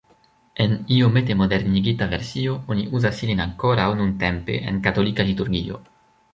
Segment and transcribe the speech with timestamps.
[0.63, 5.83] En iomete modernigita versio oni uzas ilin ankoraŭ nuntempe en katolika liturgio.